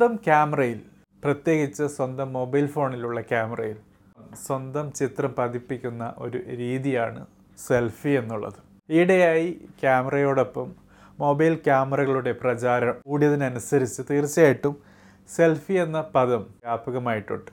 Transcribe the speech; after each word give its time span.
സ്വന്തം 0.00 0.20
ക്യാമറയിൽ 0.24 0.78
പ്രത്യേകിച്ച് 1.24 1.84
സ്വന്തം 1.94 2.28
മൊബൈൽ 2.32 2.66
ഫോണിലുള്ള 2.66 3.20
ക്യാമറയിൽ 3.20 3.76
സ്വന്തം 4.44 4.92
ചിത്രം 4.92 5.34
പതിപ്പിക്കുന്ന 5.38 6.04
ഒരു 6.18 6.38
രീതിയാണ് 6.60 7.26
സെൽഫി 7.66 8.12
എന്നുള്ളത്. 8.20 8.54
ഈയിടെയായി 8.90 9.48
ക്യാമറയോടൊപ്പം 9.80 10.68
മൊബൈൽ 11.20 11.54
ക്യാമറകളുടെ 11.66 12.32
പ്രചാരം 12.32 12.94
കൂടിയതിനനുസരിച്ച് 13.06 14.02
തീർച്ചയായിട്ടും 14.10 14.76
സെൽഫി 15.36 15.76
എന്ന 15.84 16.00
പദം 16.14 16.42
വ്യാപകമായിട്ടുണ്ട്. 16.64 17.50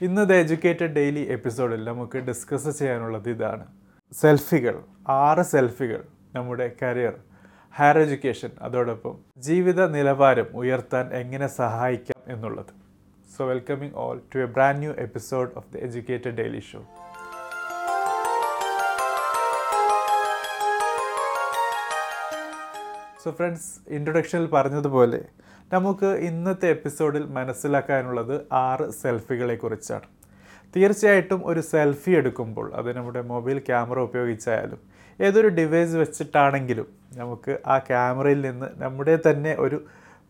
ഇന്നത്തെ 0.00 0.36
എഡ്യൂക്കേറ്റഡ് 0.36 0.94
ഡെയിലി 1.00 1.24
എപ്പിസോഡിൽ 1.38 1.84
നമുക്ക് 1.84 2.18
ഡിസ്കസ് 2.18 2.78
ചെയ്യാനുള്ളത് 2.78 3.30
ഇതാണ്. 3.36 3.66
സെൽഫികൾ 4.12 4.78
ആറ് 5.08 5.46
സെൽഫികൾ 5.54 6.02
നമ്മുടെ 6.34 6.68
കരിയർ. 6.82 7.16
ഹയർ 7.74 7.98
എഡ്യൂക്കേഷൻ 7.98 8.50
അതോടൊപ്പം 8.62 9.14
ജീവിത 9.38 9.86
നിലവാരം 9.86 10.46
ഉയർത്താൻ 10.54 11.14
എങ്ങനെ 11.14 11.46
സഹായിക്കാം 11.46 12.32
എന്നുള്ളത്. 12.32 12.72
So 13.36 13.46
welcoming 13.46 13.94
all 13.94 14.20
to 14.34 14.38
a 14.38 14.44
brand 14.44 14.78
new 14.78 14.92
episode 14.98 15.50
of 15.56 15.72
the 15.72 15.78
educated 15.78 16.30
daily 16.30 16.60
show 16.60 16.80
so 23.24 23.30
friends 23.30 23.80
ഇൻട്രൊഡക്ഷനിൽ 23.88 24.46
പറഞ്ഞതുപോലെ 24.46 25.20
നമുക്ക് 25.72 26.06
ഇന്നത്തെ 26.06 26.68
എപ്പിസോഡിൽ 26.68 27.22
മനസ്സിലാക്കാനുള്ളത് 27.26 28.46
ആറ് 28.52 28.90
സെൽഫികളെ 28.90 29.54
കുറിച്ചാണ് 29.54 30.06
തീർച്ചയായിട്ടും 30.74 31.40
ഒരു 31.44 31.60
സെൽഫി 31.60 32.10
എടുക്കുമ്പോൾ 32.10 32.66
അത് 32.74 32.96
നമ്മുടെ 32.96 33.20
മൊബൈൽ 33.22 33.58
ക്യാമറ 33.58 33.98
ഉപയോഗിച്ചായാലും 33.98 34.80
ഏതൊരു 35.20 35.48
ഡിവൈസ് 35.48 35.96
വെച്ചിട്ടാണെങ്കിലും 35.96 36.86
നമുക്ക് 37.16 37.58
ആ 37.66 37.78
ക്യാമറയിൽ 37.78 38.40
നിന്ന് 38.40 38.68
നമ്മുടെ 38.76 39.16
തന്നെ 39.26 39.54
ഒരു 39.58 39.78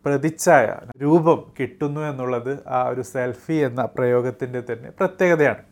പ്രതിച്ഛായ 0.05 0.67
രൂപം 1.03 1.41
കിട്ടുന്നു 1.59 2.01
എന്നുള്ളത് 2.01 2.53
ആ 2.67 2.79
ഒരു 2.89 3.03
സെൽഫി 3.03 3.57
എന്ന 3.67 3.83
പ്രയോഗത്തിന്റെ 3.97 4.61
തന്നെ 4.71 4.91
പ്രത്യേകതയാണ്. 4.91 5.63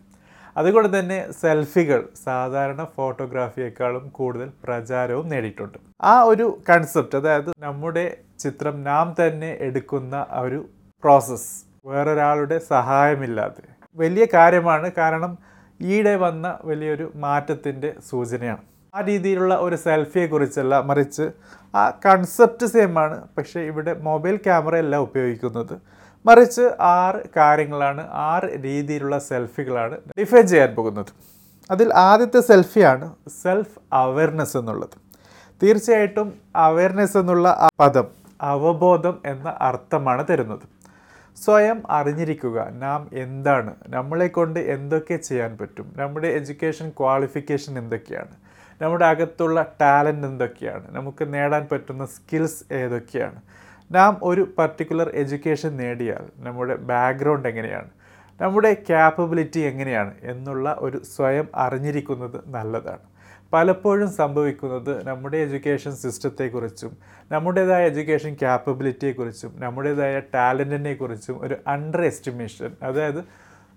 അതുകൊണ്ട് 0.57 0.99
തന്നെ 0.99 1.19
സെൽഫികൾ 1.33 2.01
സാധാരണ 2.25 2.85
ഫോട്ടോഗ്രാഫിയേക്കാളും 2.97 4.05
കൂടുതൽ 4.09 4.49
പ്രചാരവും 4.65 5.29
നേടിയിട്ടുണ്ട്. 5.29 5.79
ആ 6.03 6.15
ഒരു 6.23 6.47
കൺസെപ്റ്റ് 6.71 7.17
അതായത് 7.17 7.51
നമ്മുടെ 7.59 8.17
ചിത്രം 8.39 8.77
നാം 8.83 9.15
തന്നെ 9.21 9.51
എടുക്കുന്ന 9.61 10.27
ഒരു 10.45 10.61
പ്രോസസ്സ് 11.05 11.53
വേറൊരാളുടെ 11.87 12.57
സഹായമില്ലാതെ 12.69 13.65
വലിയ 13.99 14.27
കാര്യമാണ്. 14.35 14.91
കാരണം 14.99 15.33
ഈയിടെ 15.81 16.17
വന്ന 16.17 16.59
വലിയൊരു 16.65 17.13
മാറ്റത്തിന്റെ 17.15 17.95
സൂചനയാണ്. 18.11 18.63
ആ 18.95 19.01
രീതിയിലുള്ള 19.01 19.55
ഒരു 19.55 19.77
സെൽഫിയെ 19.77 20.27
കുറിച്ചല്ല 20.27 20.81
മറിച്ച് 20.81 21.31
ആ 21.77 21.91
കൺസെപ്റ്റ് 22.07 22.67
സെയിം 22.67 22.99
ആണ്. 22.99 23.17
പക്ഷേ 23.39 23.61
ഇവിടെ 23.61 23.93
മൊബൈൽ 24.09 24.37
ക്യാമറയല്ല 24.37 24.97
ഉപയോഗിക്കുന്നത്. 24.97 25.75
മറിച്ച് 26.27 26.65
ആറ് 26.81 27.21
കാര്യങ്ങളാണ് 27.37 28.09
ആറ് 28.13 28.49
രീതിയിലുള്ള 28.65 29.19
സെൽഫികളാണ് 29.19 29.97
ഡിഫൈൻ 30.21 30.47
ചെയ്യാൻ 30.47 30.75
പോകുന്നത്. 30.75 31.13
അതിൽ 31.71 31.89
ആദ്യത്തെ 31.95 32.41
സെൽഫിയാണ് 32.41 33.07
സെൽഫ് 33.43 33.77
അവയർനെസ് 33.93 34.57
എന്നുള്ളത്. 34.57 34.97
തീർച്ചയായിട്ടും 35.63 36.29
അവയർനെസ് 36.57 37.17
എന്നുള്ള 37.17 37.69
പദം 37.81 38.07
അവബോധം 38.43 39.19
എന്ന 39.27 39.49
അർത്ഥമാണ് 39.61 40.25
തരുന്നത്. 40.31 40.78
സ്വയം 41.45 41.83
അറിഞ്ഞിരിക്കുക 41.91 42.69
നാം 42.71 43.11
എന്താണ് 43.13 43.75
നമ്മളെ 43.87 44.29
കൊണ്ട് 44.29 44.61
എന്തൊക്കെ 44.61 45.17
ചെയ്യാൻ 45.17 45.59
പറ്റും 45.59 45.93
നമ്മുടെ 45.97 46.29
എഡ്യൂക്കേഷൻ 46.29 46.91
ക്വാളിഫിക്കേഷൻ 46.91 47.79
എന്തൊക്കെയാണ് 47.79 48.35
നമ്മുടെ 48.83 49.05
അകത്തുള്ള 49.05 49.75
ടാലന്റ് 49.81 50.27
എന്തൊക്കെയാണ് 50.27 50.95
നമുക്ക് 50.97 51.35
നേടാൻ 51.35 51.69
പറ്റുന്ന 51.73 52.05
സ്കിൽസ് 52.07 52.73
ഏതൊക്കെയാണ്. 52.73 53.41
നാം 53.91 54.21
ഒരു 54.23 54.55
പർട്ടിക്കുലർ 54.59 55.09
എഡ്യൂക്കേഷൻ 55.09 55.77
നേടിയാൽ 55.77 56.25
നമ്മുടെ 56.37 56.75
ബാക്ക്ഗ്രൗണ്ട് 56.75 57.49
എങ്ങനെയാണ് 57.49 57.91
നമ്മുടെ 58.41 58.75
ക്യാപ്പബിലിറ്റി 58.75 59.61
എങ്ങനെയാണ് 59.61 60.15
എന്നുള്ള 60.23 60.77
ഒരു 60.79 60.99
സ്വയം 61.17 61.47
അറിഞ്ഞിരിക്കുന്നത് 61.55 62.41
നല്ലതാണ്. 62.47 63.07
പലപ്പോഴും 63.53 64.11
സംഭവിക്കുന്നത് 64.11 65.07
നമ്മുടെ 65.07 65.37
എഡ്യൂക്കേഷൻ 65.37 65.93
സിസ്റ്റത്തെക്കുറിച്ചും 65.97 66.93
നമ്മുടേതായ 67.33 67.87
എഡ്യൂക്കേഷൻ 67.87 68.35
ക്യാപ്പബിലിറ്റിയെക്കുറിച്ചും 68.35 69.53
നമ്മുടേതായ 69.57 70.21
ടാലന്റിനെ 70.35 70.95
കുറിച്ചും 70.95 71.43
ഒരു 71.43 71.57
അണ്ടർ 71.67 72.03
എസ്റ്റിമേഷൻ 72.03 72.73
അതായത് 72.83 73.25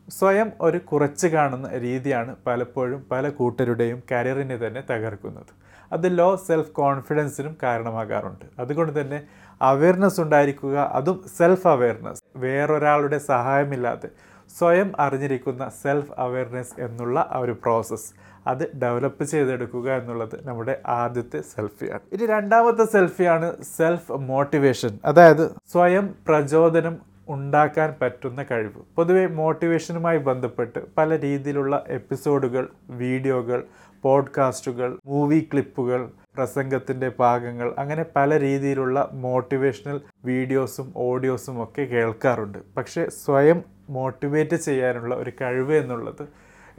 സ്വയം 0.10 0.52
ഒരു 0.62 0.78
കുറച്ച് 0.78 1.28
കാണുന്ന 1.28 1.78
രീതിയാണ് 1.78 2.36
പലപ്പോഴും 2.48 3.06
പല 3.12 3.30
കൂട്ടരുടെയും 3.30 4.04
കരിയറിനെ 4.12 4.58
തന്നെ 4.58 4.82
തകർക്കുന്നത്. 4.92 5.52
അത് 5.94 6.18
ലോ 6.18 6.36
സെൽഫ് 6.36 6.72
കോൺഫിഡൻസിനും 6.72 7.58
കാരണമാകാറുണ്ട്. 7.64 8.46
അതുകൊണ്ട് 8.60 9.02
തന്നെ 9.02 9.22
അവയർനെസ് 9.62 10.22
ഉണ്ടായിരിക്കുക 10.22 10.78
അതും 10.92 11.24
സെൽഫ് 11.38 11.68
അവയർനെസ് 11.68 12.24
വേറൊരാളുടെ 12.36 13.18
സഹായമില്ലാതെ 13.18 14.10
സ്വയം 14.58 14.90
അറിഞ്ഞിരിക്കുന്ന 15.00 15.70
സെൽഫ് 15.82 16.12
അവെയർനെസ് 16.18 16.82
എന്നുള്ള 16.82 17.30
ആ 17.32 17.40
ഒരു 17.40 17.52
പ്രോസസ്സ് 17.52 18.10
അത് 18.48 18.78
ഡെവലപ്പ് 18.78 19.24
ചെയ്തെടുക്കുക 19.24 19.92
എന്നുള്ളത് 19.92 20.48
നമ്മുടെ 20.48 20.82
ആദ്യത്തെ 20.88 21.42
സെൽഫിയാണ് 21.42 22.02
ഇനി 22.14 22.26
രണ്ടാമത്തെ 22.26 22.86
സെൽഫിയാണ് 22.86 23.64
സെൽഫ് 23.78 24.12
മോട്ടിവേഷൻ 24.12 25.00
അതായത് 25.06 25.46
സ്വയം 25.68 26.16
പ്രചോദനം 26.28 26.98
ഉണ്ടാക്കാൻ 27.30 27.96
പറ്റുന്ന 28.02 28.46
കഴിവ്. 28.52 28.82
പൊതുവെ 28.98 29.26
മോട്ടിവേഷനുമായി 29.28 30.18
ബന്ധപ്പെട്ട് 30.18 30.80
പല 30.98 31.20
രീതിയിലുള്ള 31.20 31.86
എപ്പിസോഡുകൾ 31.88 32.70
വീഡിയോകൾ 32.90 33.64
പോഡ്കാസ്റ്റുകൾ 34.04 34.98
മൂവി 35.06 35.40
ക്ലിപ്പുകൾ 35.54 36.10
പ്രസംഗത്തിന്റെ 36.36 37.12
ഭാഗങ്ങൾ 37.20 37.76
അങ്ങനെ 37.78 38.06
പല 38.16 38.40
രീതിയിലുള്ള 38.40 39.10
മോട്ടിവേഷണൽ 39.12 40.02
വീഡിയോസും 40.26 40.94
ഓഡിയോസും 40.96 41.64
ഒക്കെ 41.64 41.82
കേൾക്കാറുണ്ട്. 41.82 42.58
പക്ഷേ 42.78 43.10
സ്വയം 43.10 43.81
മോട്ടിവേറ്റ് 43.91 44.56
ചെയ്യാനുള്ള 44.56 45.16
ഒരു 45.16 45.31
കഴിവ് 45.41 45.75
എന്നുള്ളത് 45.75 46.24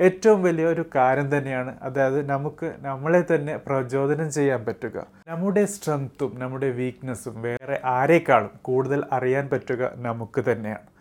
ഏറ്റവും 0.00 0.42
വലിയ 0.42 0.66
ഒരു 0.66 0.84
കാര്യം 0.94 1.28
തന്നെയാണ്. 1.36 1.72
അതായത് 1.82 2.20
നമുക്ക് 2.28 2.68
നമ്മളെ 2.78 3.22
തന്നെ 3.30 3.56
പ്രചോദനം 3.56 4.32
ചെയ്യാൻ 4.32 4.64
പറ്റുക. 4.64 5.06
നമ്മുടെ 5.28 5.64
സ്ട്രെങ്ത്തും 5.64 6.32
നമ്മുടെ 6.38 6.70
വീക്ക്നെസ്സും 6.70 7.42
വേറെ 7.42 7.80
ആരേക്കാളും 7.84 8.50
കൂടുതൽ 8.62 9.02
അറിയാൻ 9.12 9.48
പറ്റുക 9.48 9.90
നമുക്ക് 9.94 10.44
തന്നെയാണ്. 10.52 10.91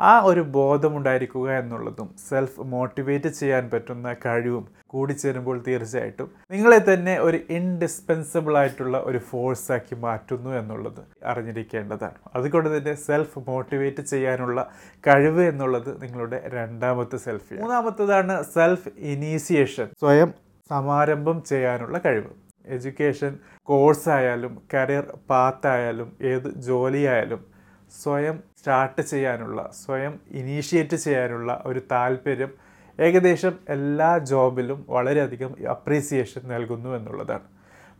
ആ 0.00 0.12
ഒരു 0.20 0.42
ബോധമുണ്ടായിരിക്കുക 0.56 1.46
എന്നുള്ളതും 1.58 2.08
സെൽഫ് 2.28 2.64
മോട്ടിവേറ്റ് 2.72 3.28
ചെയ്യാൻ 3.28 3.64
പറ്റുന്ന 3.72 4.16
കഴിവും 4.24 4.64
കൂടിച്ചേരുമ്പോൾ 4.86 5.56
തീർച്ചയായിട്ടും 5.66 6.28
നിങ്ങളെ 6.50 6.78
തന്നെ 6.88 7.14
ഒരു 7.18 7.38
ഇൻഡിസ്പെൻസിബിൾ 7.58 8.56
ആയിട്ടുള്ള 8.60 8.96
ഒരു 9.08 9.20
ഫോഴ്സ് 9.30 9.72
ആക്കി 9.72 9.94
മാറ്റുന്നു 9.94 10.50
എന്നുള്ളത് 10.50 11.02
അറിഞ്ഞിരിക്കേണ്ടതാണ്. 11.24 12.18
അതുകൊണ്ട് 12.34 12.70
തന്നെ 12.76 12.94
സെൽഫ് 13.06 13.38
മോട്ടിവേറ്റ് 13.48 14.02
ചെയ്യാനുള്ള 14.12 14.60
കഴിവ് 15.06 15.42
എന്നുള്ളത് 15.42 16.02
നിങ്ങളുടെ 16.02 16.40
രണ്ടാമത്തെ 16.56 17.18
സെൽഫ് 17.26 17.60
മൂന്നാമത്തതാണ് 17.62 18.36
സെൽഫ് 18.54 18.92
ഇനീസിയേഷൻ 19.12 19.88
സ്വയം 20.04 20.32
സമാരംഭം 20.70 21.42
ചെയ്യാനുള്ള 21.42 21.98
കഴിവ്. 22.06 22.30
എഡ്യൂക്കേഷൻ 22.74 23.32
കോഴ്സായാലും 23.62 24.54
കരിയർ 24.74 25.04
പാത്തായാലും 25.30 26.08
ഏത് 26.30 26.48
ജോലിയായാലും 26.66 27.55
സ്വയം 28.02 28.36
സ്റ്റാർട്ട് 28.58 29.02
ചെയ്യാനുള്ള 29.02 29.60
സ്വയം 29.72 30.14
ഇനീഷ്യേറ്റ് 30.30 30.96
ചെയ്യാനുള്ള 30.96 31.62
ഒരു 31.66 31.80
താല്പര്യം 31.92 32.52
ഏകദേശം 32.98 33.54
എല്ലാ 33.68 34.18
ജോബിലും 34.30 34.78
വളരെയധികം 34.88 35.52
അപ്രീസിയേഷൻ 35.70 36.42
നൽകുന്നു 36.52 36.90
എന്നുള്ളതാണ്. 36.96 37.46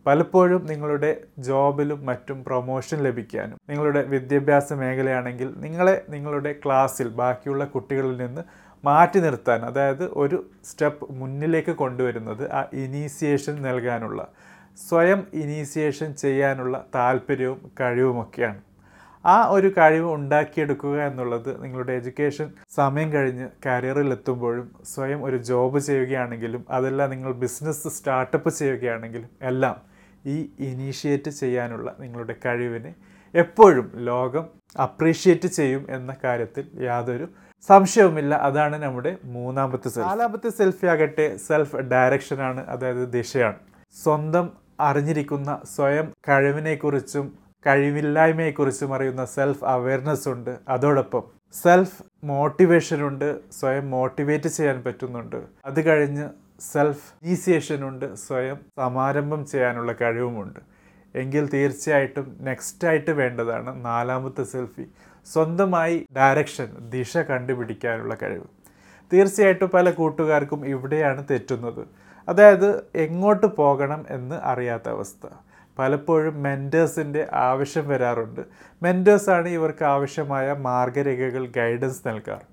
പലപ്പോഴും 0.06 0.62
നിങ്ങളുടെ 0.66 1.10
ജോബിലും 1.38 2.00
മറ്റും 2.06 2.38
പ്രൊമോഷൻ 2.44 2.98
ലഭിക്കാനും 2.98 3.58
നിങ്ങളുടെ 3.70 4.02
വിദ്യാഭ്യാസ 4.02 4.72
മേഖലയാണെങ്കിൽ 4.72 5.48
നിങ്ങളെ 5.56 5.96
നിങ്ങളുടെ 6.08 6.52
ക്ലാസ്സിൽ 6.64 7.08
ബാക്കിയുള്ള 7.20 7.64
കുട്ടികളിൽ 7.64 8.16
നിന്ന് 8.16 8.42
മാറ്റി 8.84 9.20
നിർത്താൻ 9.20 9.60
അതായത് 9.60 10.04
ഒരു 10.22 10.38
സ്റ്റെപ്പ് 10.64 11.06
മുന്നിലേക്ക് 11.12 11.72
കൊണ്ടുവരുന്നത് 11.82 12.44
ആ 12.52 12.60
ഇനീസിയേഷൻ 12.82 13.56
നൽകാനുള്ള 13.62 14.20
സ്വയം 14.78 15.20
ഇനീസിയേഷൻ 15.42 16.14
ചെയ്യാനുള്ള 16.14 16.76
താല്പര്യവും 16.94 17.60
കഴിവുമൊക്കെയാണ്. 17.80 18.60
ആ 19.26 19.36
ഒരു 19.50 19.68
കഴിവ് 19.78 20.08
ഉണ്ടാക്കിയെടുക്കുക 20.14 20.96
എന്നുള്ളത് 21.04 21.62
നിങ്ങളുടെ 21.62 21.92
എഡ്യൂക്കേഷൻ 21.92 22.48
സമയം 22.76 23.12
കഴിഞ്ഞ് 23.12 23.48
കരിയറിൽ 23.66 24.12
എത്തുമ്പോഴും 24.12 24.66
സ്വയം 24.84 25.24
ഒരു 25.24 25.36
ജോബ് 25.36 25.80
ചെയ്യുകയാണെങ്കിലും 25.80 26.64
അതല്ല 26.70 27.06
നിങ്ങൾ 27.06 27.32
ബിസിനസ് 27.32 27.88
സ്റ്റാർട്ടപ്പ് 27.88 28.50
ചെയ്യുകയാണെങ്കിലും 28.50 29.30
എല്ലാം 29.42 29.76
ഈ 30.26 30.36
ഇനീഷ്യേറ്റ് 30.58 31.30
ചെയ്യാനുള്ള 31.30 31.88
നിങ്ങളുടെ 32.00 32.34
കഴിവിനെ 32.46 32.92
എപ്പോഴും 33.34 33.86
ലോകം 34.10 34.44
അപ്രീഷിയേറ്റ് 34.80 35.48
ചെയ്യും 35.48 35.86
എന്ന 35.90 36.12
കാര്യത്തിൽ 36.24 36.64
യാതൊരു 36.82 37.26
സംശയവുമില്ല. 37.68 38.34
അതാണ് 38.48 38.76
നമ്മുടെ 38.82 39.12
മൂന്നാമത്തെ 39.24 39.88
സെൽഫ് 39.88 40.08
നാലാമത്തെ 40.08 40.48
സെൽഫി 40.48 40.86
ആകട്ടെ 40.86 41.26
സെൽഫ് 41.46 41.76
ഡയറക്ഷനാണ് 41.92 42.62
അതായത് 42.66 43.04
ദിശയാണ്. 43.12 43.58
സ്വന്തം 43.96 44.46
അറിഞ്ഞിരിക്കുന്ന 44.80 45.50
സ്വയം 45.74 46.06
കഴിവിനെക്കുറിച്ചും 46.28 47.26
കഴിവില്ലായ്മയെക്കുറിച്ചും 47.66 48.94
അറിയുന്ന 48.94 49.24
സെൽഫ് 49.24 49.64
അവയർനെസ് 49.64 50.28
ഉണ്ട്. 50.28 50.58
അതോടൊപ്പം 50.68 51.22
സെൽഫ് 51.52 52.02
മോട്ടിവേഷൻ 52.24 53.06
ഉണ്ട് 53.06 53.38
സ്വയം 53.52 53.90
മോട്ടിവേറ്റ് 53.90 54.48
ചെയ്യാൻ 54.48 54.82
പറ്റുന്നുണ്ട്. 54.86 55.36
അത് 55.64 55.86
കഴിഞ്ഞ് 55.86 56.28
സെൽഫ് 56.72 57.24
ഇനീസിയേഷൻ 57.24 57.88
ഉണ്ട് 57.88 58.14
സ്വയം 58.14 58.58
സമാരംഭം 58.78 59.46
ചെയ്യാനുള്ള 59.46 59.94
കഴിവുമുണ്ട്. 60.00 60.60
എങ്കിൽ 61.14 61.50
തീർച്ചയായിട്ടും 61.52 62.36
നെക്സ്റ്റ് 62.40 62.88
ആയിട്ട് 62.88 63.10
വേണ്ടതാണ് 63.10 63.84
നാലാമത്തെ 63.84 64.42
സെൽഫി 64.42 64.86
സ്വന്തമായി 65.26 66.06
ഡയറക്ഷൻ 66.16 66.68
ദിശ 66.90 67.18
കണ്ടുപിടിക്കാനുള്ള 67.18 68.16
കഴിവ്. 68.22 68.44
തീർച്ചയായിട്ടും 69.12 69.68
പല 69.68 69.90
കൂട്ടുകാർക്കും 69.90 70.66
ഇവിടെയാണ് 70.66 71.24
തെറ്റുന്നത്. 71.30 71.86
അതായത് 72.28 72.84
എങ്ങോട്ട് 72.94 73.46
പോകണം 73.46 74.06
എന്ന് 74.10 74.36
അറിയാത്ത 74.36 74.88
അവസ്ഥ. 74.88 75.26
പലപ്പോഴും 75.78 76.42
മെന്റേഴ്സിന്റെ 76.42 77.28
ആവശ്യം 77.32 77.88
വരാറുണ്ട്. 77.88 78.40
മെന്റേഴ്സാണ് 78.82 79.48
ഇവർക്ക് 79.48 79.84
ആവശ്യമായ 79.84 80.52
മാർഗരേഖകൾ 80.52 81.46
ഗൈഡൻസ് 81.46 82.08
നൽകാറ്. 82.08 82.46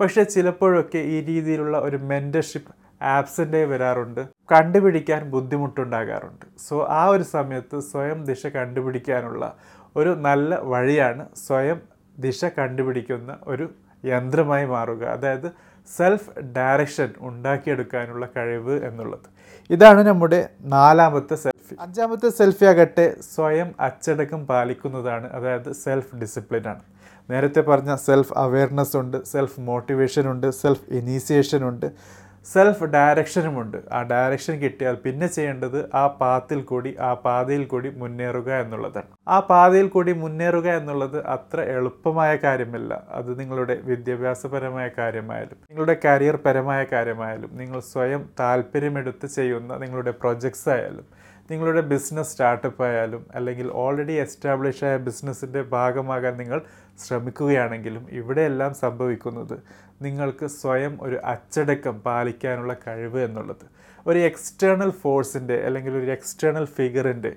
പക്ഷേ 0.00 0.22
ചിലപ്പോഴൊക്കെ 0.22 0.98
ഈ 0.98 1.24
രീതിയിലുള്ള 1.24 1.78
ഒരു 1.78 1.96
മെന്റർഷിപ്പ് 1.96 2.72
ആപ്സിന്റെ 3.02 3.64
വരാറുണ്ട്. 3.64 4.20
കണ്ടുപിടിക്കാൻ 4.52 5.30
ബുദ്ധിമുട്ടുണ്ടാകാറുണ്ട്. 5.30 6.46
സോ 6.68 6.86
ആ 6.90 7.04
ഒരു 7.04 7.22
സമയത്ത് 7.22 7.80
സ്വയം 7.80 8.24
ദിശ 8.24 8.46
കണ്ടുപിടിക്കാനുള്ള 8.46 9.56
ഒരു 9.96 10.08
നല്ല 10.08 10.60
വഴിയാണ് 10.62 11.26
സ്വയം 11.46 11.80
ദിശ 12.18 12.44
കണ്ടുപിടിക്കുന്ന 12.44 13.38
ഒരു 13.46 13.68
യന്ത്രമായി 14.04 14.66
മാറുക. 14.66 15.04
അതായത് 15.04 15.48
സെൽഫ് 15.96 16.40
ഡയറക്ഷൻ 16.40 17.08
ഉണ്ടാക്കിയെടുക്കാനുള്ള 17.18 18.28
കഴിവ് 18.36 18.84
എന്നുള്ളത്. 18.84 19.26
ഇതാണ് 19.70 20.06
നമ്മുടെ 20.06 20.48
നാലാമത്തെ 20.60 21.36
സെൽഫി 21.68 21.82
അഞ്ചാമത്തെ 21.84 22.28
സെൽഫി 22.36 22.66
ആകട്ടെ 22.70 23.04
സ്വയം 23.32 23.68
അച്ചടക്കം 23.86 24.40
പാലിക്കുന്നതാണ് 24.50 25.26
അതായത് 25.36 25.70
സെൽഫ് 25.84 26.16
ഡിസിപ്ലിൻ 26.20 26.64
ആണ്. 26.72 26.82
നേരത്തെ 27.30 27.60
പറഞ്ഞ 27.70 27.92
സെൽഫ് 28.04 28.32
അവെയർനെസ് 28.42 28.96
ഉണ്ട് 29.00 29.18
സെൽഫ് 29.32 29.60
മോട്ടിവേഷൻ 29.68 30.24
ഉണ്ട് 30.30 30.46
സെൽഫ് 30.60 30.86
ഇനീസിയേഷൻ 30.98 31.62
ഉണ്ട് 31.70 31.86
സെൽഫ് 32.52 32.86
ഡയറക്ഷനും 32.94 33.56
ഉണ്ട്. 33.62 33.76
ആ 33.96 33.98
ഡയറക്ഷൻ 34.12 34.54
കിട്ടിയാൽ 34.62 34.94
പിന്നെ 35.04 35.26
ചെയ്യേണ്ടത് 35.34 35.78
ആ 36.00 36.04
പാത്തിൽ 36.20 36.60
കൂടി 36.70 36.90
ആ 37.08 37.10
പാതയിൽ 37.24 37.64
കൂടി 37.72 37.88
മുന്നേറുക 38.02 38.50
എന്നുള്ളതാണ്. 38.64 39.10
ആ 39.34 39.38
പാതയിൽ 39.50 39.88
കൂടി 39.96 40.12
മുന്നേറുക 40.22 40.68
എന്നുള്ളത് 40.80 41.18
അത്ര 41.34 41.60
എളുപ്പമായ 41.74 42.32
കാര്യമല്ല. 42.46 42.92
അത് 43.18 43.30
നിങ്ങളുടെ 43.40 43.76
വിദ്യാഭ്യാസപരമായ 43.90 44.88
കാര്യമായാലും 44.98 45.58
നിങ്ങളുടെ 45.70 45.96
കരിയർ 46.06 46.38
പരമായ 46.48 46.80
കാര്യമായാലും 46.94 47.52
നിങ്ങൾ 47.62 47.78
സ്വയം 47.92 48.24
താല്പര്യമെടുത്ത് 48.42 49.28
ചെയ്യുന്ന 49.38 49.80
നിങ്ങളുടെ 49.84 50.14
പ്രൊജക്ട്സ് 50.24 50.68
ആയാലും 50.76 51.06
നിങ്ങളുടെ 51.50 51.80
ബിസിനസ് 51.80 52.30
സ്റ്റാർട്ടപ്പ് 52.30 52.84
ആയാലും 52.84 53.26
അല്ലെങ്കിൽ 53.34 53.70
ഓൾറെഡി 53.72 54.12
എസ്റ്റാബ്ലിഷ് 54.12 54.84
ആയ 54.84 54.96
ബിസിനസ്സിന്റെ 54.96 55.62
ഭാഗമാകാൻ 55.62 56.36
നിങ്ങൾ 56.36 56.62
ശ്രമിക്കുകയാണെങ്കിലും 57.04 58.06
ഇവിടെയെല്ലാം 58.10 58.74
സംഭവിക്കുന്നത് 58.74 59.56
നിങ്ങൾക്ക് 60.02 60.46
സ്വയം 60.46 60.98
ഒരു 61.02 61.16
അച്ചടക്കം 61.24 62.00
പാലിക്കാനുള്ള 62.00 62.76
കഴിവ് 62.86 63.20
എന്നുള്ളത്. 63.20 63.66
ഒരു 64.06 64.18
എക്സ്റ്റേണൽ 64.18 64.90
ഫോഴ്സിന്റെ 64.90 65.56
അല്ലെങ്കിൽ 65.66 65.96
ഒരു 65.96 66.10
എക്സ്റ്റേണൽ 66.10 66.64
ഫിഗറിന്റെ 66.64 67.32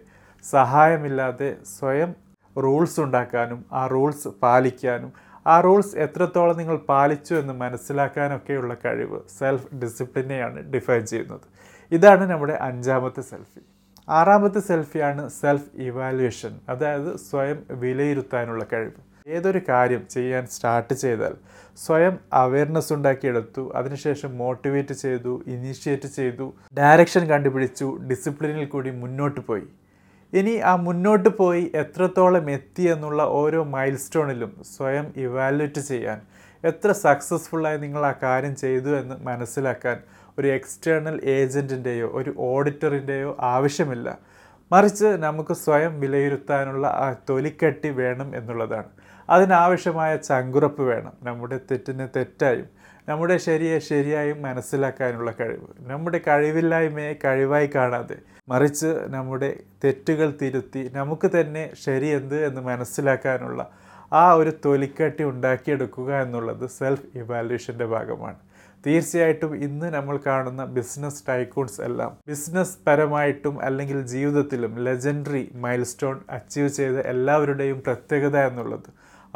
സഹായമില്ലാതെ 0.46 1.58
സ്വയം 1.80 2.12
റൂൾസ് 2.58 3.00
ഉണ്ടാക്കാനും 3.00 3.66
ആ 3.72 3.88
റൂൾസ് 3.88 4.28
പാലിക്കാനും 4.44 5.12
ആ 5.48 5.62
റൂൾസ് 5.62 5.98
എത്രത്തോളം 5.98 6.58
നിങ്ങൾ 6.58 6.78
പാലിച്ചു 6.90 7.34
എന്ന് 7.34 7.54
മനസ്സിലാക്കാനൊക്കെയുള്ള 7.54 8.74
കഴിവ് 8.86 9.20
സെൽഫ് 9.40 9.76
ഡിസിപ്ലിനെയാണ് 9.76 10.60
ഡിഫൈൻ 10.74 11.06
ചെയ്യുന്നത്. 11.06 11.46
ഇതാണ് 11.92 12.32
നമ്മുടെ 12.32 12.58
അഞ്ചാമത്തെ 12.62 13.22
സെൽഫി 13.22 13.62
ആറാമത്തെ 14.18 14.62
സെൽഫിയാണ് 14.68 15.24
സെൽഫ് 15.40 15.70
ഇവാലുവേഷൻ 15.88 16.54
അതായത് 16.72 17.12
സ്വയം 17.28 17.60
വിലയിരുത്താനുള്ള 17.82 18.64
കഴിവ്. 18.72 19.00
ഏതൊരു 19.36 19.60
കാര്യം 19.70 20.04
ചെയ്യാൻ 20.14 20.44
സ്റ്റാർട്ട് 20.54 20.94
ചെയ്താൽ 21.04 21.34
സ്വയം 21.84 22.16
അവയർനെസ് 22.42 22.92
ഉണ്ടാക്കിയെടുത്തു 22.96 23.64
അതിനുശേഷം 23.80 24.32
മോട്ടിവേറ്റ് 24.42 24.96
ചെയ്തു 25.04 25.34
ഇനീഷ്യേറ്റ് 25.54 26.10
ചെയ്തു 26.18 26.48
ഡയറക്ഷൻ 26.80 27.24
കണ്ടുപിടിച്ചു 27.34 27.88
ഡിസിപ്ലിനിൽ 28.10 28.66
കൂടി 28.74 28.92
മുന്നോട്ട് 29.04 29.42
പോയി. 29.50 29.66
ഇനി 30.34 30.56
ആ 30.72 30.74
മുന്നോട്ട് 30.88 31.30
പോയി 31.40 31.64
എത്രത്തോളം 31.84 32.46
എത്തി 32.58 32.84
എന്നുള്ള 32.94 33.22
ഓരോ 33.40 33.62
മൈൽ 33.76 33.96
സ്റ്റോണിലും 34.06 34.52
സ്വയം 34.76 35.08
ഇവാലുവേറ്റ് 35.26 35.82
ചെയ്യാൻ 35.92 36.20
എത്ര 36.64 36.92
സക്സസ്ഫുള്ളായി 37.06 37.78
നിങ്ങൾ 37.84 38.04
ആ 38.10 38.14
കാര്യം 38.24 38.56
ചെയ്തു 38.64 38.92
എന്ന് 39.02 39.16
മനസ്സിലാക്കാൻ 39.30 39.98
ഒരു 40.40 40.48
എക്സ്റ്റേണൽ 40.48 41.22
ഏജന്റിന്റെയോ 41.24 42.08
ഒരു 42.14 42.34
ഓഡിറ്ററിന്റെയോ 42.38 43.38
ആവശ്യമില്ല. 43.40 44.18
മറിച്ച് 44.72 45.06
നമുക്ക് 45.06 45.54
സ്വയം 45.54 46.00
വിലയിരുത്താനുള്ള 46.00 46.88
ആ 46.88 47.16
തൊലിക്കട്ടി 47.30 47.90
വേണം 47.90 48.36
എന്നുള്ളതാണ്. 48.36 48.90
അതിനാവശ്യമായ 49.30 50.18
ചങ്കുറപ്പ് 50.18 50.82
വേണം. 50.82 51.14
നമ്മുടെ 51.24 51.60
തെറ്റിനെ 51.72 52.10
തെറ്റായും 52.16 52.70
നമ്മുടെ 53.10 53.38
ശരിയെ 53.38 53.80
ശരിയായും 53.80 54.42
മനസ്സിലാക്കാനുള്ള 54.42 55.34
കഴിവ് 55.40 55.68
നമ്മുടെ 55.80 56.22
കഴിവില്ലായ്മയെ 56.28 57.14
കഴിവായി 57.26 57.70
കാണാതെ. 57.76 58.18
മറിച്ച് 58.50 58.88
നമ്മുടെ 59.08 59.60
തെറ്റുകൾ 59.84 60.34
തിരുത്തി 60.42 60.92
നമുക്ക് 60.94 61.32
തന്നെ 61.40 61.72
ശരി 61.86 62.08
എന്ത് 62.08 62.46
എന്ന് 62.46 62.62
മനസ്സിലാക്കാനുള്ള 62.62 63.70
ആ 64.14 64.34
ഒരു 64.34 64.54
തൊലിക്കട്ടി 64.66 65.24
ഉണ്ടാക്കിയെടുക്കുക 65.24 66.22
എന്നുള്ളത് 66.22 66.70
സെൽഫ് 66.70 67.06
ഇവാലുവേഷന്റെ 67.16 67.86
ഭാഗമാണ്. 67.86 68.36
തീർച്ചയായിട്ടും 68.84 69.52
ഇന്ന് 69.66 69.88
നമ്മൾ 69.96 70.16
കാണുന്ന 70.28 70.64
ബിസിനസ് 70.78 71.24
ടൈക്കൂൺസ് 71.28 71.80
എല്ലാം 71.88 72.12
ബിസിനസ് 72.30 72.78
പരമായിട്ടും 72.88 73.56
അല്ലെങ്കിൽ 73.68 74.00
ജീവിതത്തിലും 74.14 74.74
ലെജൻഡറി 74.88 75.44
മൈൽ 75.66 75.84
സ്റ്റോൺ 75.92 76.18
അച്ചീവ് 76.38 76.70
ചെയ്ത 76.80 76.98
എല്ലാവരുടെയും 77.14 77.80
പ്രത്യേകത 77.88 78.38
എന്നുള്ളത് 78.50 78.90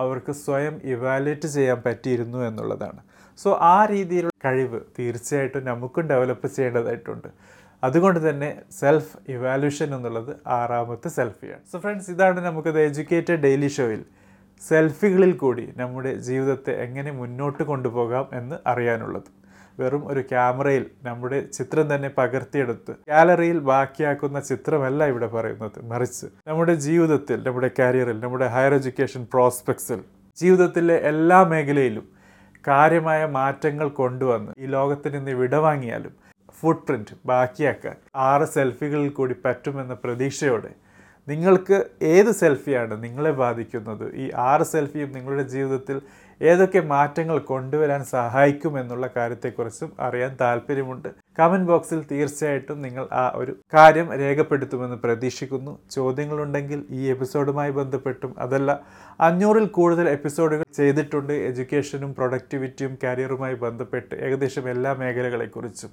അവർക്ക് 0.03 0.33
സ്വയം 0.45 0.75
ഇവാലുവേറ്റ് 0.93 1.47
ചെയ്യാൻ 1.55 1.79
പറ്റിയിരുന്നു 1.85 2.39
എന്നുള്ളതാണ്. 2.47 2.99
സോ 3.39 3.49
ആ 3.73 3.77
രീതിയിലുള്ള 3.93 4.37
കഴിവ് 4.47 4.79
തീർച്ചയായിട്ടും 4.97 5.63
നമുക്കും 5.71 6.03
ഡെവലപ്പ് 6.11 6.47
ചെയ്യേണ്ടതായിട്ടുണ്ട്. 6.55 7.29
അതുകൊണ്ട് 7.83 8.19
തന്നെ 8.29 8.49
സെൽഫ് 8.79 9.13
ഇവാലുവേഷൻ 9.35 9.89
എന്നുള്ളത് 9.95 10.31
ആറാമത്തെ 10.57 11.09
സെൽഫിയാണ് 11.17 11.63
സോ 11.71 11.79
ഫ്രണ്ട്സ് 11.79 12.11
ഇതാണ് 12.13 12.39
നമുക്ക് 12.47 12.69
ദ 12.77 12.79
എഡ്യൂക്കേറ്റഡ് 12.89 13.41
ഡെയിലി 13.45 13.69
ഷോയിൽ 13.77 14.03
സെൽഫികളിൽ 14.61 15.35
കൂടി 15.35 15.65
നമ്മുടെ 15.77 16.11
ജീവിതത്തെ 16.27 16.73
എങ്ങനെ 16.85 17.11
മുന്നോട്ട് 17.11 17.63
കൊണ്ടുപോകാം 17.63 18.25
എന്ന് 18.33 18.55
അറിയാനുള്ളത്. 18.67 19.29
വെറും 19.79 20.03
ഒരു 20.07 20.21
ക്യാമറയിൽ 20.29 20.85
നമ്മുടെ 21.03 21.39
ചിത്രം 21.47 21.95
തന്നെ 21.95 22.09
പകർത്തിയെടുത്ത് 22.17 22.93
ഗാലറിയിൽ 23.09 23.57
ബാക്കിയാക്കുന്ന 23.69 24.39
ചിത്രമല്ല 24.39 25.07
ഇവിടെ 25.11 25.27
പറയുന്നത്. 25.27 25.77
മറിച്ച് 25.91 26.27
നമ്മുടെ 26.47 26.75
ജീവിതത്തിൽ 26.87 27.39
നമ്മുടെ 27.47 27.69
കരിയറിൽ 27.79 28.19
നമ്മുടെ 28.19 28.47
ഹയർ 28.47 28.73
എഡ്യൂക്കേഷൻ 28.73 29.23
പ്രോസ്പെക്ട്സിൽ 29.33 30.01
ജീവിതത്തിലെ 30.37 30.95
എല്ലാ 31.11 31.39
മേഖലയിലും 31.43 32.05
കാര്യമായ 32.67 33.25
മാറ്റങ്ങൾ 33.25 33.87
കൊണ്ടുവന്ന് 33.87 34.51
ഈ 34.59 34.67
ലോകത്തിൽ 34.67 35.11
നിന്ന് 35.11 35.33
വിടവാങ്ങിയാലും 35.33 36.13
ഫുട് 36.57 36.83
പ്രിന്റ് 36.87 37.15
ബാക്കിയാക്കാൻ 37.25 37.95
ആറ് 38.15 38.45
സെൽഫികളിൽ 38.45 39.09
കൂടി 39.09 39.35
പറ്റുമെന്ന 39.45 39.93
പ്രതീക്ഷയോടെ 39.93 40.71
നിങ്ങൾക്ക് 41.27 41.85
ഏത് 42.01 42.31
സെൽഫിയാണ് 42.31 43.03
നിങ്ങളെ 43.03 43.31
ബാധിക്കുന്നത്? 43.31 44.15
ഈ 44.15 44.31
ആറ് 44.35 44.63
സെൽഫിയും 44.63 45.11
നിങ്ങളുടെ 45.11 45.43
ജീവിതത്തിൽ 45.43 46.01
ഏതൊക്കെ 46.41 46.79
മാറ്റങ്ങൾ 46.79 47.39
കൊണ്ടുവരാൻ 47.39 48.03
സഹായിക്കും 48.03 48.79
എന്നുള്ള 48.79 49.09
കാര്യത്തെക്കുറിച്ചും 49.15 49.93
അറിയാൻ 49.99 50.37
താല്പര്യമുണ്ട്. 50.41 51.09
കമന്റ് 51.39 51.67
ബോക്സിൽ 51.67 52.05
തീർച്ചയായിട്ടും 52.11 52.81
നിങ്ങൾ 52.81 53.07
ആ 53.11 53.31
ഒരു 53.35 53.57
കാര്യം 53.73 54.13
രേഖപ്പെടുത്തുമെന്ന് 54.13 54.95
പ്രതീക്ഷിക്കുന്നു. 54.95 55.79
ചോദ്യങ്ങളുണ്ടെങ്കിൽ 55.91 56.85
ഈ 56.89 57.09
എപ്പിസോഡുമായി 57.09 57.71
ബന്ധപ്പെട്ടും 57.71 58.35
അതല്ല 58.39 58.79
അഞ്ഞൂറിൽ 59.19 59.65
കൂടുതൽ 59.65 60.09
എപ്പിസോഡുകൾ 60.09 60.63
ചെയ്തിട്ടുണ്ട്. 60.73 61.33
എഡ്യൂക്കേഷനും 61.33 62.15
പ്രൊഡക്ടിവിറ്റിയും 62.15 62.97
കരിയറുമായി 63.03 63.53
ബന്ധപ്പെട്ട് 63.53 64.15
ഏകദേശം 64.15 64.69
എല്ലാ 64.69 64.93
മേഖലകളെക്കുറിച്ചും. 64.93 65.89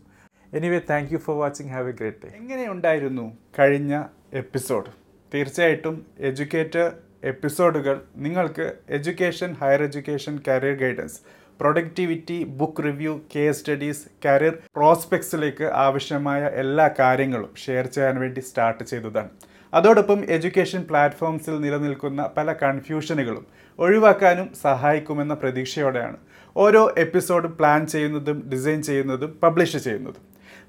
Anyway 0.54 0.80
thank 0.90 1.12
you 1.12 1.18
for 1.18 1.36
watching. 1.36 1.70
Have 1.70 1.88
a 1.88 1.92
great 1.92 2.16
day. 2.24 2.30
എങ്ങനെയുണ്ടായിരുന്നു 2.36 3.36
കഴിഞ്ഞ 3.58 4.02
എപ്പിസോഡ്? 4.32 5.01
തീർച്ചയായിട്ടും 5.34 6.06
എഡ്യൂക്കേറ്റർ 6.18 6.86
എപ്പിസോഡുകൾ 7.24 8.00
നിങ്ങൾക്ക് 8.16 8.72
education 8.88 9.50
higher 9.60 9.82
education 9.82 10.34
career 10.48 10.74
guidance 10.74 11.18
productivity 11.60 12.44
book 12.44 12.82
review 12.82 13.20
case 13.36 13.58
studies 13.58 14.08
career 14.26 14.54
പ്രോസ്പെക്ട്സിലേക്ക് 14.76 15.64
ആവശ്യമായ 15.64 16.42
എല്ലാ 16.62 16.90
കാര്യങ്ങളും 16.98 17.52
ഷെയർ 17.64 17.86
ചെയ്യാൻ 17.86 18.20
വേണ്ടി 18.20 18.40
സ്റ്റാർട്ട് 18.40 18.84
ചെയ്തതാണ്. 18.84 19.30
അതോടൊപ്പം 19.74 20.24
എഡ്യൂക്കേഷൻ 20.28 20.82
പ്ലാറ്റ്ഫോംസിൽ 20.82 21.60
നിലനിൽക്കുന്ന 21.60 22.30
പല 22.36 22.52
കൺഫ്യൂഷനുകളും 22.52 23.46
ഒഴിവാക്കാനും 23.78 24.48
സഹായിക്കുമെന്ന 24.62 25.34
പ്രതീക്ഷയോടെയാണ് 25.34 26.18
ഓരോ 26.56 26.82
എപ്പിസോഡും 26.98 27.56
പ്ലാൻ 27.56 27.86
ചെയ്യുന്നതും 27.86 28.50
ഡിസൈൻ 28.52 28.82
ചെയ്യുന്നതും 28.82 29.38
പബ്ലിഷ് 29.42 29.76
ചെയ്യുന്നതും. 29.76 30.22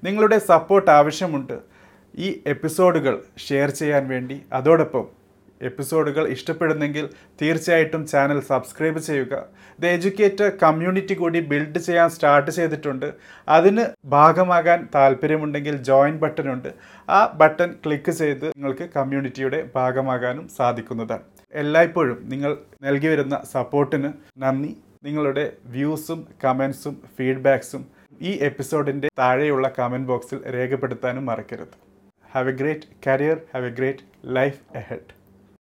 നിങ്ങളുടെ 0.04 0.38
സപ്പോർട്ട് 0.38 0.90
ആവശ്യമുണ്ട് 0.90 1.73
ഈ 2.18 2.42
എപ്പിസോഡുകൾ 2.46 3.22
ഷെയർ 3.38 3.70
ചെയ്യാൻ 3.70 4.08
വേണ്ടി. 4.08 4.42
അതോടൊപ്പം 4.52 5.24
എപ്പിസോഡുകൾ 5.62 6.28
ഇഷ്ടപ്പെടുന്നെങ്കിൽ 6.28 7.08
തീർച്ചയായിട്ടും 7.42 8.06
ചാനൽ 8.06 8.40
സബ്സ്ക്രൈബ് 8.40 8.98
ചെയ്യുക. 8.98 9.46
ദ 9.80 9.86
എഡ്യൂക്കേറ്റർ 9.86 10.52
കമ്മ്യൂണിറ്റി 10.62 11.14
കൂടി 11.14 11.40
ബിൽഡ് 11.40 11.78
ചെയ്യാൻ 11.78 12.10
സ്റ്റാർട്ട് 12.10 12.50
ചെയ്തിട്ടുണ്ട്. 12.50 13.12
അതിന് 13.48 13.84
ഭാഗമാകാൻ 14.04 14.88
താല്പര്യമുണ്ടെങ്കിൽ 14.94 15.76
ജോയിൻ 15.76 16.16
ബട്ടൺ 16.16 16.52
ഉണ്ട്. 16.52 16.74
ആ 17.08 17.32
ബട്ടൺ 17.34 17.74
ക്ലിക്ക് 17.86 18.10
ചെയ്ത് 18.10 18.46
നിങ്ങൾക്ക് 18.46 18.88
കമ്മ്യൂണിറ്റിയുടെ 18.96 19.70
ഭാഗമാകാനും 19.74 20.48
സാധിക്കുന്നതാണ്. 20.48 21.22
എല്ലായ്പ്പോഴും 21.52 22.28
നിങ്ങൾ 22.28 22.56
നൽകി 22.82 23.06
വരുന്ന 23.06 23.42
സപ്പോർട്ടിന് 23.52 24.12
നന്ദി. 24.38 24.76
നിങ്ങളുടെ 25.04 25.52
വ്യൂസും 25.64 26.28
കമൻസും 26.44 27.02
ഫീഡ്ബാക്സും 27.18 27.86
ഈ 28.22 28.30
എപ്പിസോഡിന്റെ 28.30 29.08
താഴെയുള്ള 29.18 29.72
കമന്റ് 29.78 30.08
ബോക്സിൽ 30.08 30.54
രേഖപ്പെടുത്താനും 30.54 31.26
മറക്കരുത്. 31.26 31.83
Have 32.34 32.48
a 32.48 32.52
great 32.52 33.00
career, 33.00 33.44
have 33.52 33.62
a 33.62 33.70
great 33.70 34.02
life 34.24 34.60
ahead. 34.74 35.12